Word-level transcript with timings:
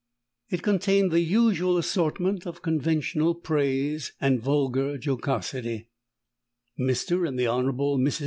It 0.49 0.63
contained 0.63 1.11
the 1.11 1.19
usual 1.19 1.77
assortment 1.77 2.47
of 2.47 2.63
conventional 2.63 3.35
praise 3.35 4.13
and 4.19 4.41
vulgar 4.41 4.97
jocosity: 4.97 5.89
_Mr. 6.79 7.27
and 7.27 7.37
the 7.37 7.45
Hon. 7.45 7.71
Mrs. 7.99 8.19